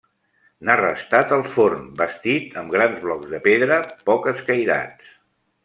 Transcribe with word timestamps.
N'ha 0.69 0.77
restat 0.79 1.35
el 1.37 1.43
forn, 1.57 1.83
bastit 1.99 2.57
amb 2.63 2.73
grans 2.77 2.97
blocs 3.05 3.29
de 3.37 3.43
pedra 3.49 3.79
poc 4.09 4.27
escairats. 4.35 5.17